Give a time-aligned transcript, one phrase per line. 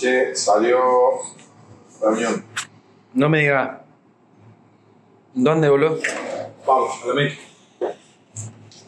[0.00, 0.78] Che, salió
[2.00, 2.42] reunión.
[3.12, 3.82] No me diga.
[5.34, 5.98] ¿Dónde, boludo?
[6.66, 7.38] Vamos, a la.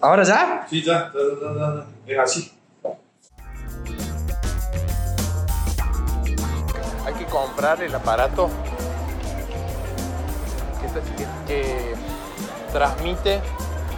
[0.01, 0.67] ¿Ahora ya?
[0.71, 2.13] Sí, ya, ya, ya, ya, ya.
[2.15, 2.53] Es así.
[7.05, 8.49] Hay que comprar el aparato
[10.81, 11.95] que, que- que
[12.73, 13.41] transmite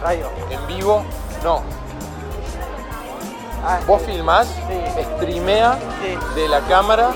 [0.01, 0.29] Radio.
[0.49, 1.05] en vivo.
[1.45, 1.63] No,
[3.67, 5.03] Ah, vos filmás, Sí.
[5.17, 6.17] streamea Sí.
[6.39, 7.11] de la cámara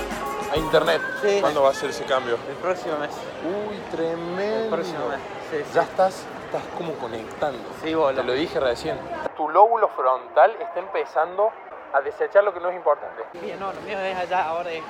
[0.52, 1.00] a internet.
[1.22, 1.38] Sí.
[1.40, 2.36] ¿Cuándo va a ser ese cambio?
[2.48, 3.10] El próximo mes.
[3.44, 4.76] Uy, El tremendo.
[4.76, 5.18] próximo mes.
[5.50, 5.70] Sí, sí.
[5.74, 7.58] Ya estás, estás como conectando.
[7.80, 8.22] Sí, Te boludo.
[8.24, 8.98] lo dije recién.
[9.36, 11.50] Tu lóbulo frontal está empezando
[11.92, 13.22] a desechar lo que no es importante.
[13.40, 14.82] Bien, no, lo mío es allá, ahora es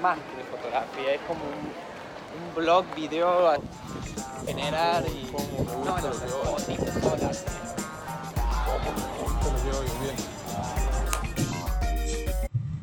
[0.00, 3.56] más que de fotografía, es como un, un blog, video, a
[4.46, 5.30] generar y...
[5.32, 6.58] Cómo me gusta no, lo que no, hago.
[6.58, 7.44] fotitos solas.
[8.64, 10.16] Cómo me gusta lo que hago, bien.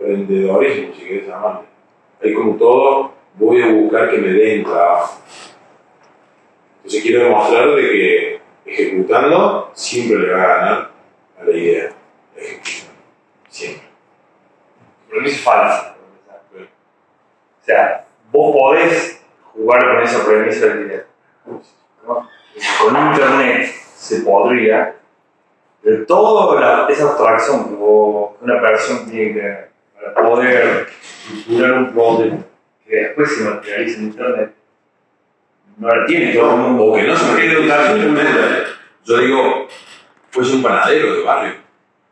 [0.00, 1.64] autoemprendedorismo, si querés llamarlo.
[2.22, 5.20] Hay como todo, voy a buscar que me den trabajo.
[6.78, 10.90] Entonces quiero demostrar de que ejecutando siempre le va a ganar
[11.40, 11.92] a la idea.
[12.36, 12.88] La ejecución.
[13.48, 13.88] Siempre.
[15.08, 15.96] premisa es falsa.
[17.60, 21.02] O sea, vos podés jugar con esa premisa de que
[22.06, 22.28] ¿no?
[22.82, 24.96] Con internet se podría,
[25.82, 29.67] pero toda esa abstracción que vos- una persona tiene que
[30.00, 30.86] para poder
[31.28, 32.48] estructurar un proyecto
[32.86, 34.54] que después se materializa en internet,
[35.78, 36.84] no la tiene todo el mundo.
[36.86, 38.32] O que no se quede educar simplemente.
[39.04, 39.68] Yo digo,
[40.32, 41.52] pues un panadero de barrio.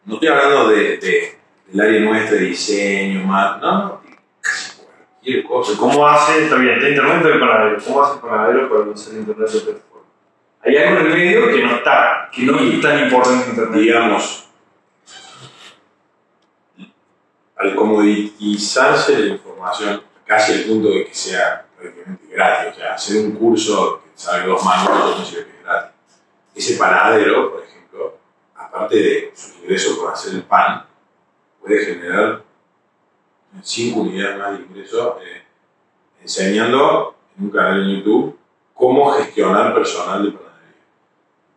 [0.04, 1.36] No estoy hablando de, de-
[1.66, 3.60] del área nuestra, de diseño, más.
[3.60, 4.00] No.
[4.40, 5.72] Casi cualquier cosa.
[5.78, 6.44] ¿Cómo hace?
[6.44, 7.76] Está bien, está internet del panadero.
[7.84, 10.06] ¿Cómo hace el panadero para usar internet de plataforma?
[10.62, 13.80] Hay algo en el medio que no está, que no es tan importante en internet.
[13.80, 14.45] digamos,
[17.56, 23.24] al comoditizarse la información, casi al punto de que sea prácticamente gratis, o sea, hacer
[23.24, 25.92] un curso que sale dos mangos, no sirve que es gratis.
[26.54, 28.18] Ese panadero, por ejemplo,
[28.54, 30.86] aparte de sus ingresos por hacer el pan,
[31.60, 32.42] puede generar
[33.62, 35.42] cinco unidades más de ingresos eh,
[36.22, 38.38] enseñando en un canal en YouTube
[38.74, 40.82] cómo gestionar personal de panadería.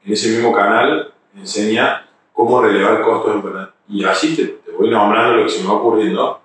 [0.05, 3.73] En ese mismo canal enseña cómo relevar costos en panadería.
[3.88, 6.41] Y así te voy nombrando lo que se me va ocurriendo.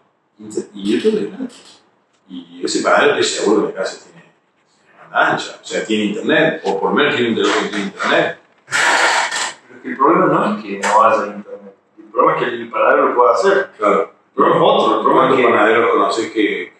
[0.75, 1.83] Y YouTube es.
[2.29, 5.59] Y ese panadero estoy seguro que casa tiene, tiene banda ancha.
[5.63, 8.39] O sea, tiene internet, o por lo menos tiene un teléfono que tiene internet.
[8.67, 11.75] Pero es que el problema no es que no haya internet.
[11.99, 13.71] El problema es que el panadero lo puede hacer.
[13.79, 14.01] Claro.
[14.03, 14.97] El problema es otro.
[14.97, 16.73] El problema ¿Cuántos es que panaderos conoces que, que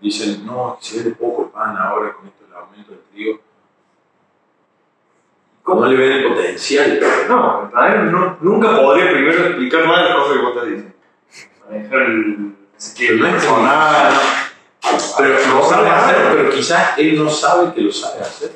[0.00, 3.40] dicen, no, que se vende poco el pan ahora con esto del aumento del trigo?
[5.62, 6.98] ¿Cómo le ven el potencial?
[7.28, 10.66] No, el panadero no- nunca podría primero explicar nada de las cosas que vos te
[10.70, 10.92] dices.
[11.68, 12.54] Manejar el
[12.96, 14.12] Pero no es personal.
[15.18, 18.52] Pero lo sabe hacer, pero quizás él no sabe que lo sabe hacer.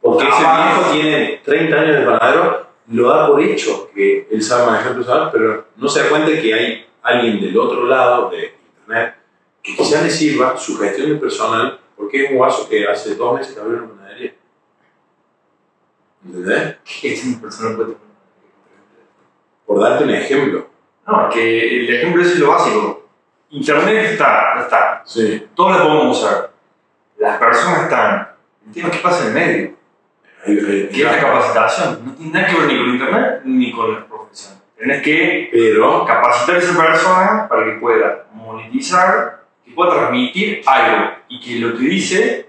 [0.00, 0.74] Porque ese Ah.
[0.76, 5.30] viejo tiene 30 años de panadero, lo da por hecho que él sabe manejar personal,
[5.32, 9.16] pero no se da cuenta que hay alguien del otro lado de internet
[9.62, 13.36] que quizás le sirva su gestión de personal, porque es un guaso que hace dos
[13.38, 14.34] meses que abrió una panadería.
[16.24, 16.76] ¿Entendés?
[16.84, 18.08] ¿Qué es una persona puede tener?
[19.66, 20.67] Por darte un ejemplo.
[21.08, 23.06] No, es que el ejemplo es lo básico.
[23.50, 25.02] Internet está, está.
[25.06, 25.46] Sí.
[25.54, 26.50] Todos la podemos usar.
[27.18, 28.28] Las personas están.
[28.66, 29.70] El tema es qué pasa en el medio.
[30.46, 32.02] Hay- hay- ¿Qué es la capacitación?
[32.04, 34.54] No tiene nada que ver ni con internet ni con la profesión.
[34.76, 41.10] Tienes que Pero, capacitar a esa persona para que pueda monetizar, que pueda transmitir algo
[41.28, 42.48] y que lo que dice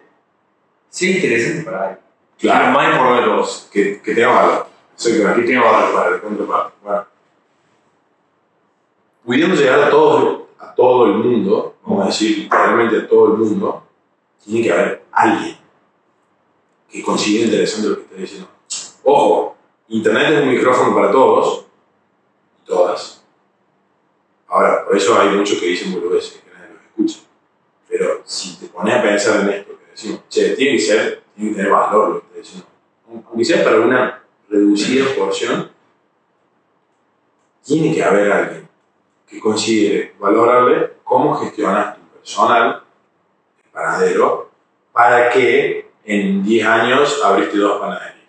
[0.89, 1.99] sea interesante para alguien.
[2.39, 2.65] Claro.
[2.67, 3.69] Lo más importante de todos.
[3.73, 4.67] que, que tenga valor.
[4.95, 5.41] Exactamente.
[5.41, 5.93] Que tenga valor.
[5.93, 6.73] para el contraparte.
[9.29, 13.33] Pudiendo llegar a todo, a todo el mundo, vamos a decir literalmente a todo el
[13.33, 13.83] mundo,
[14.43, 15.55] tiene que haber alguien
[16.89, 18.47] que considere interesante lo que está diciendo.
[19.03, 19.55] Ojo,
[19.89, 21.65] Internet es un micrófono para todos
[22.59, 23.23] y todas.
[24.47, 27.29] Ahora, por eso hay muchos que dicen boludeces que nadie los escucha.
[27.87, 31.53] Pero si te pones a pensar en esto, que decimos, che, tiene que ser, tiene
[31.53, 32.67] tener valor lo que está diciendo.
[33.27, 35.69] Aunque sea para una reducida porción,
[37.61, 38.58] tiene que haber alguien
[39.29, 42.83] que considere valorable cómo gestionas tu personal,
[43.63, 44.49] el panadero,
[44.91, 48.19] para que en 10 años abriste dos panaderías.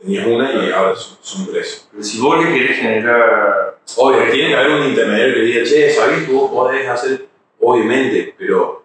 [0.00, 1.88] Tenías una y ahora son, son tres.
[1.90, 3.78] Pero si vos le querés generar.
[3.96, 7.26] Obvio, tiene que haber un intermediario que diga, che, ¿sabés que vos podés hacer?
[7.60, 8.84] Obviamente, pero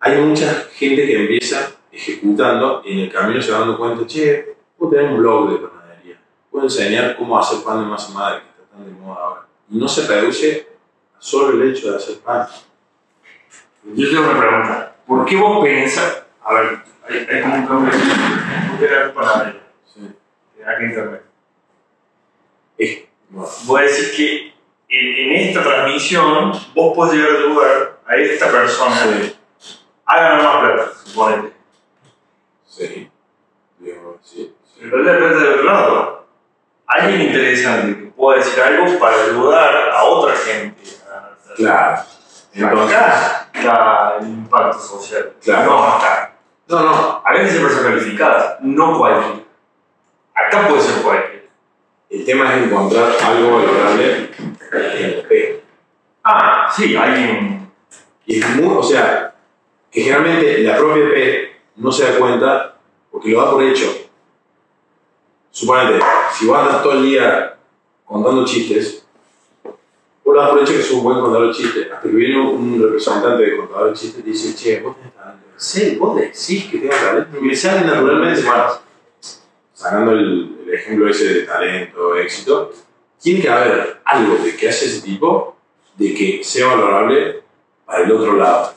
[0.00, 4.92] hay mucha gente que empieza ejecutando y en el camino se dando cuenta, che, puedo
[4.92, 8.76] tener un blog de panadería, puedo enseñar cómo hacer pan de masa madre, que está
[8.76, 9.46] tan de moda ahora.
[9.70, 10.68] No se reduce
[11.16, 12.46] a solo el hecho de hacer pan.
[13.84, 14.96] Yo tengo una pregunta.
[15.06, 16.24] ¿Por qué vos pensás.
[16.42, 16.78] A ver,
[17.08, 17.92] hay, hay como un cambio.
[18.70, 19.62] ¿Por qué era panadería?
[19.84, 20.10] Sí.
[20.56, 21.22] Tenía que internet.
[22.78, 24.54] Es, bueno, Voy a decir que
[24.88, 29.36] en, en esta transmisión vos podés llegar a ayudar a esta persona sí,
[30.06, 31.52] ganar más plata, suponete.
[32.66, 33.10] sí,
[33.78, 34.80] digo, sí, sí.
[34.80, 36.28] Pero la plata de otro lado.
[36.86, 37.97] Alguien interesante
[38.28, 41.54] pueda decir algo para ayudar a otra gente a.
[41.56, 42.02] Claro.
[42.52, 45.32] Entonces, Acá está el impacto social.
[45.42, 45.70] Claro.
[45.70, 46.32] No acá.
[46.68, 49.44] no, no, Acá tiene que ser persona calificada, no cualquiera.
[50.34, 51.44] Acá puede ser cualquiera.
[52.10, 54.30] el tema es encontrar algo valorable
[54.72, 55.64] en el P.
[56.24, 57.72] Ah, sí, alguien.
[58.26, 59.34] Y es muy, o sea,
[59.90, 62.76] que generalmente la propia P no se da cuenta
[63.10, 63.86] porque lo da por hecho.
[65.50, 66.04] Suponete,
[66.34, 67.57] si vos andas todo el día
[68.08, 69.04] contando chistes,
[70.24, 71.90] por hecho que sos un buen contador de chistes.
[71.90, 75.46] Hasta que viene un representante de contador de chistes y dice, che, vos tenés talento.
[75.56, 77.38] Sí, vos decís que tengo talento.
[77.38, 78.80] Y me sale naturalmente, más.
[79.72, 82.72] Sacando el, el ejemplo ese de talento, éxito,
[83.20, 85.56] tiene que haber algo de que hace ese tipo
[85.96, 87.42] de que sea valorable
[87.86, 88.74] para el otro lado.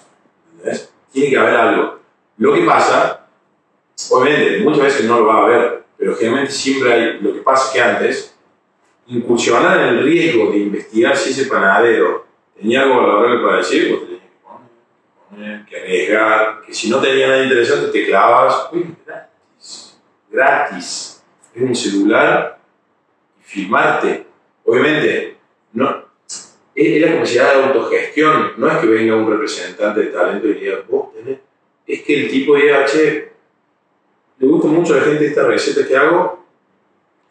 [0.54, 0.90] ¿entendés?
[1.12, 2.00] Tiene que haber algo.
[2.38, 3.28] Lo que pasa,
[4.10, 7.20] obviamente, muchas veces no lo va a haber, pero generalmente siempre hay.
[7.20, 8.36] Lo que pasa es que antes,
[9.12, 12.26] incursionar en el riesgo de investigar si ese panadero
[12.56, 17.28] tenía algo valorable para decir, vos tenías que poner, que arriesgar, que si no tenía
[17.28, 18.70] nada interesante te clavas.
[18.72, 20.00] Uy, gratis.
[20.30, 21.24] Gratis.
[21.54, 22.60] En un celular
[23.40, 24.26] y filmarte.
[24.66, 25.38] Obviamente,
[25.74, 26.06] no,
[26.74, 28.54] es la capacidad de autogestión.
[28.58, 31.40] No es que venga un representante de talento y diga, vos tenés.
[31.86, 33.34] Es que el tipo diga, che,
[34.38, 36.46] le gusta mucho a la gente esta receta que hago,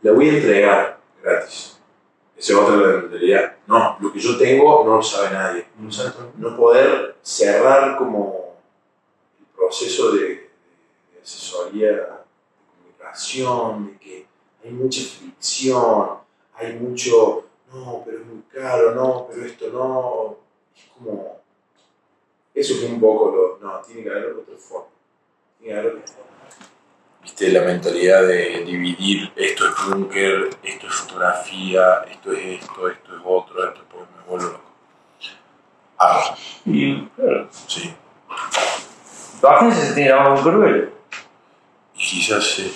[0.03, 1.81] la voy a entregar gratis.
[2.37, 3.57] Esa es otra de la mentalidad.
[3.67, 5.67] No, lo que yo tengo no lo sabe nadie.
[5.91, 6.33] Todo.
[6.39, 8.57] No poder cerrar como
[9.39, 10.51] el proceso de,
[11.23, 12.03] asesoría, de
[12.79, 14.27] comunicación, de que
[14.65, 16.19] hay mucha fricción,
[16.55, 20.39] hay mucho, no, pero es muy caro, no, pero esto no.
[20.75, 21.41] Es como.
[22.55, 23.59] Eso es un poco lo.
[23.59, 24.89] No, tiene que haber otra forma.
[25.59, 26.31] Tiene que haber otra forma.
[27.23, 33.17] Viste, la mentalidad de dividir esto es búnker, esto es fotografía, esto es esto, esto
[33.17, 34.65] es otro, esto pues me vuelvo loco.
[35.99, 36.35] Ah,
[36.65, 37.49] Y, claro.
[37.67, 37.95] sí.
[39.43, 40.93] Bájense se tiene un cruel.
[41.95, 42.75] Y quizás sí.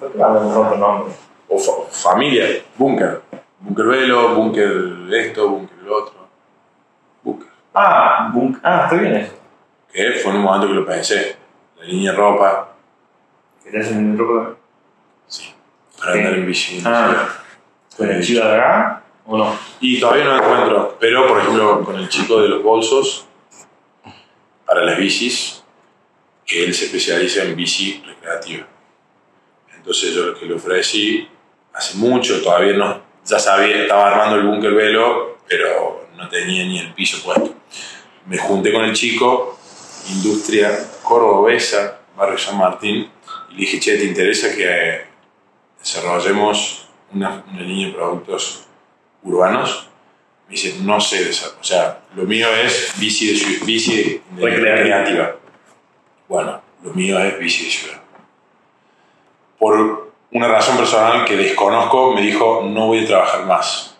[0.00, 1.14] ¿Por qué con otro nombre?
[1.48, 2.44] O fa- familia,
[2.76, 3.22] búnker.
[3.60, 6.14] Búnker velo, búnker esto, búnker el otro.
[7.22, 7.48] Búnker.
[7.74, 8.58] Ah, bunk.
[8.64, 9.32] Ah, está bien eso.
[9.92, 11.36] Que fue en un momento que lo pensé.
[11.78, 12.74] La línea de ropa,
[13.64, 14.56] ¿Querés en el ropa?
[15.26, 15.52] sí.
[15.98, 16.18] Para Sí.
[16.18, 16.82] andar en bici.
[16.84, 17.28] Ah.
[17.96, 19.02] ¿Con el chico de acá?
[19.26, 19.58] ¿O no?
[19.80, 23.26] Y todavía no encuentro, pero por ejemplo con el chico de los bolsos
[24.64, 25.62] para las bicis,
[26.46, 28.66] que él se especializa en bici recreativa.
[29.74, 31.28] Entonces yo lo que le ofrecí
[31.74, 36.78] hace mucho, todavía no, ya sabía, estaba armando el búnker velo, pero no tenía ni
[36.78, 37.54] el piso puesto.
[38.26, 39.58] Me junté con el chico,
[40.10, 40.70] industria
[41.08, 43.10] cordobesa, barrio San Martín,
[43.50, 45.02] y le dije, che, ¿te interesa que
[45.78, 48.66] desarrollemos una, una línea de productos
[49.22, 49.88] urbanos?
[50.46, 54.42] Me dice, no sé de esa, o sea, lo mío es bici de, bici de
[54.42, 54.74] Recreativa.
[54.76, 55.36] recreativa.
[56.28, 58.00] Bueno, lo mío es bici de ciudad.
[59.58, 63.96] Por una razón personal que desconozco, me dijo, no voy a trabajar más.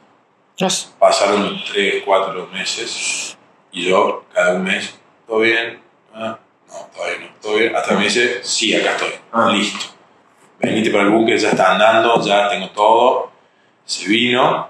[0.56, 0.94] Yes.
[0.98, 3.36] Pasaron 3, 4 meses
[3.72, 5.80] y yo cada un mes, ¿todo bien?
[6.14, 6.38] Ah,
[6.68, 7.76] no, todavía no, bien.
[7.76, 9.50] Hasta me dice, sí, acá estoy, Ah.
[9.52, 9.86] listo.
[10.60, 13.30] Venite para el búnker, ya está andando, ya tengo todo.
[13.84, 14.68] Se vino.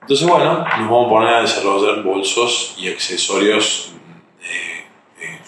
[0.00, 3.92] Entonces, bueno, nos vamos a poner a desarrollar bolsos y accesorios,
[4.42, 4.84] eh,
[5.20, 5.38] eh,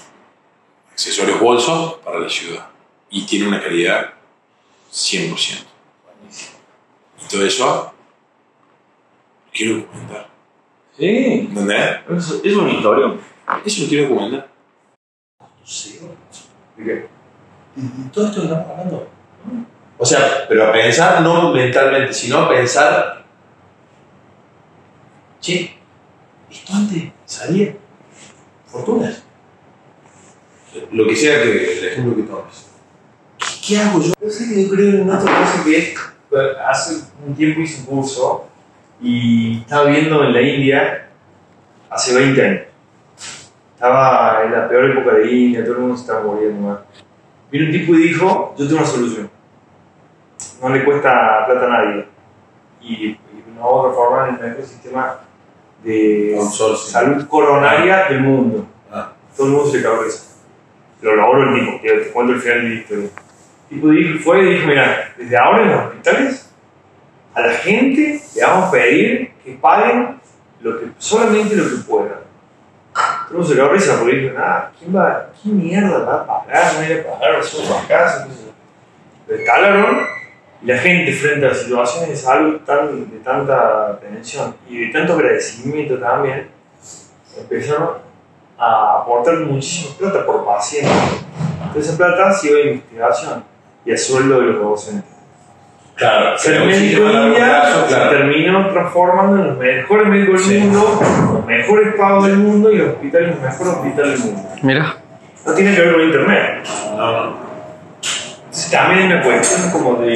[0.93, 2.67] accesorios bolsos para la ciudad.
[3.11, 4.13] Y tiene una calidad
[4.93, 5.65] 100%.
[7.25, 7.93] Y todo eso
[9.47, 10.29] lo quiero documentar.
[10.97, 11.07] Sí.
[11.49, 12.01] ¿Entendés?
[12.11, 13.21] Es, es un historión.
[13.65, 14.48] Eso lo quiero documentar.
[16.77, 17.07] ¿De qué?
[18.11, 19.09] todo esto que estamos hablando.
[19.99, 23.25] O sea, pero a pensar no mentalmente, sino a pensar,
[25.41, 25.77] che,
[26.51, 27.75] esto antes salía
[28.67, 29.23] fortunas.
[30.91, 32.71] Lo que sea que el ejemplo que tomes.
[33.37, 34.13] ¿Qué, qué hago yo?
[34.21, 35.99] Yo sé que yo creo en otra cosa que es,
[36.67, 38.49] hace un tiempo hice un curso
[39.03, 41.09] y estaba viendo en la India
[41.91, 42.68] hace 20 años.
[43.79, 46.69] Estaba en la peor época de India, todo el mundo se estaba muriendo.
[46.69, 46.81] ¿no?
[47.49, 49.31] Vino un tipo y dijo, yo tengo una solución.
[50.61, 52.07] No le cuesta plata a nadie.
[52.83, 53.21] Y, y
[53.57, 55.21] vamos a reformar el mejor sistema
[55.85, 56.91] de Consorcio.
[56.91, 58.67] salud coronaria del mundo.
[58.91, 59.13] Ah.
[59.37, 60.03] Todo el mundo se cagó.
[61.01, 63.05] Lo logró el tipo, que te cuento el final de la historia.
[63.05, 66.53] El tipo dijo, fue y dijo, mira, desde ahora en los hospitales,
[67.33, 70.19] a la gente le vamos a pedir que paguen
[70.63, 72.08] lo que, solamente lo que puedan.
[73.31, 76.75] Porque nada, ¿quién va, ¿qué mierda va a pagar?
[76.75, 78.27] No ir a pagar, somos a casa.
[78.27, 79.35] qué sé yo".
[79.37, 80.09] Lo
[80.61, 85.13] y la gente frente a situaciones de salud tan, de tanta tensión y de tanto
[85.13, 86.49] agradecimiento también,
[87.37, 87.99] empezaron
[88.59, 90.91] a aportar muchísima plata por paciente.
[91.63, 93.45] Entonces esa plata se iba a investigación
[93.85, 95.18] y a sueldo de los docentes.
[95.99, 98.11] Claro, Ser médico India plazo, se claro.
[98.11, 100.65] terminó transformando en los mejores médicos del Sí.
[100.67, 101.01] mundo,
[101.33, 104.49] los mejores pagos del mundo y los hospitales, los mejores hospitales del mundo.
[104.63, 104.97] Mira.
[105.45, 106.65] No tiene que ver con internet.
[106.97, 107.37] No, no.
[108.71, 110.09] También es una cuestión como de.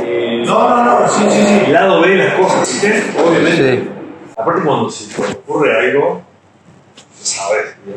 [0.00, 1.62] de No, no, no, sí, sí, sí.
[1.66, 3.04] el lado B de las cosas, ¿viste?
[3.20, 3.76] Obviamente.
[3.76, 3.88] Sí.
[4.36, 6.22] Aparte, cuando se te ocurre algo,
[7.20, 7.94] sabes, tío,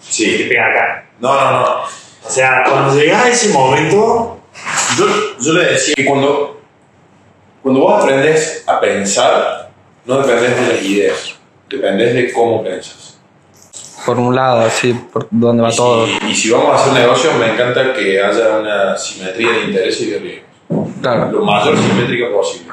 [0.00, 0.38] Sí.
[0.38, 1.04] te pega acá.
[1.20, 1.66] No, no, no.
[1.82, 4.35] O sea, cuando llegas a ese momento,
[4.98, 5.06] Yo,
[5.40, 6.60] yo le decía que cuando,
[7.62, 9.70] cuando vos aprendes a pensar,
[10.04, 11.34] no dependes de las ideas,
[11.68, 13.18] dependes de cómo pensas.
[14.04, 16.06] Por un lado, así, por donde va Y todo.
[16.06, 20.02] si, y si vamos a hacer negocios, me encanta que haya una simetría de intereses
[20.02, 20.46] y de riesgos.
[21.02, 21.32] Claro.
[21.32, 22.72] Lo mayor simétrica posible.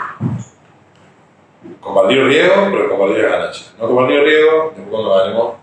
[1.79, 3.73] Compartir riesgo, pero compartir ganancias.
[3.79, 5.53] No compartir riesgo, después cuando ganemos,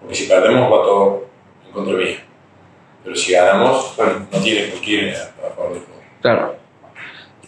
[0.00, 1.26] porque si perdemos va todo
[1.66, 2.24] en contra mía.
[3.04, 5.32] Pero si ganamos, bueno, no tiene por qué ir a.
[6.20, 6.56] Claro.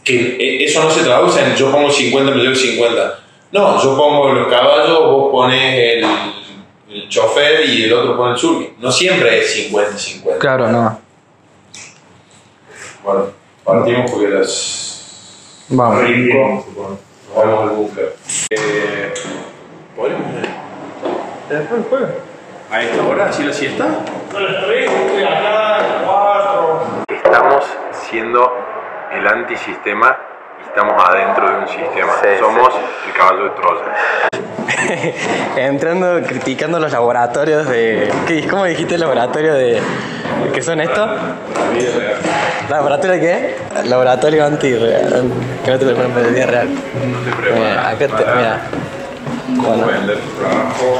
[0.05, 3.19] que eh, eso no se traduce en yo pongo 50, me llevo 50.
[3.53, 6.05] No, yo pongo los caballos, vos pones el,
[6.89, 8.75] el chofer y el otro pone el surgi.
[8.79, 10.39] No siempre es 50-50.
[10.39, 11.01] Claro, no.
[13.05, 13.27] Bueno,
[13.65, 15.67] partimos porque las.
[15.69, 16.03] Vamos.
[16.03, 16.67] rico,
[17.35, 18.17] vamos al búnker.
[18.51, 19.13] Eh,
[19.97, 20.49] ¿Podríamos ir?
[21.49, 22.15] Después juega.
[22.71, 23.27] ¿A esta hora?
[23.27, 23.85] ¿Así la siesta?
[24.33, 26.85] No, las tres, estoy acá, cuatro.
[27.09, 28.53] Estamos siendo
[29.13, 30.17] el antisistema
[30.61, 32.13] y estamos adentro de un sistema.
[32.23, 32.69] Sí, Somos
[33.07, 35.15] el caballo de Troya.
[35.57, 38.09] Entrando, criticando los laboratorios de.
[38.29, 39.81] ¿qué, ¿Cómo dijiste el laboratorio de.
[40.55, 41.11] ¿Qué son estos?
[42.69, 43.57] ¿Laboratorio de qué?
[43.89, 45.25] Laboratorio antirreal.
[45.65, 46.69] Que no te preparan para el día real.
[46.69, 48.37] No te Mira, preparas acá te.
[48.37, 48.61] Mira.
[49.57, 49.87] cómo Bueno.
[49.87, 50.99] vender tu trabajo.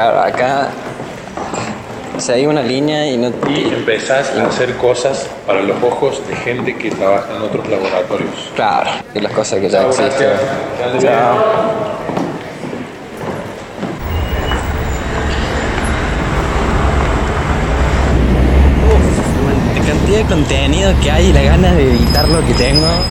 [0.00, 0.68] Claro, acá.
[2.16, 3.30] O sea, hay una línea y no.
[3.50, 8.50] Y empezás a hacer cosas para los ojos de gente que trabaja en otros laboratorios.
[8.56, 10.30] Claro, y las cosas que ya Chao, existen.
[11.00, 11.34] Chao.
[18.88, 22.86] Uf, la cantidad de contenido que hay y la ganas de editar lo que tengo.